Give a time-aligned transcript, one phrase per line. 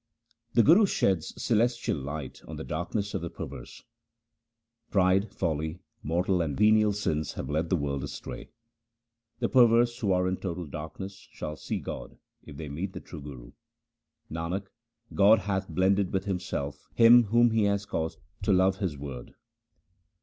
[0.55, 3.83] The Guru sheds celestial light on the darkness of the perverse:—
[4.95, 8.49] Pride, folly, mortal and venial sins have led the world astray.
[9.41, 13.21] The perverse who are in total darkness, shall see God if they meet the true
[13.21, 13.51] Guru.
[14.31, 14.65] Nanak,
[15.13, 19.35] God hath blended with Himself him whom he caused to love His word.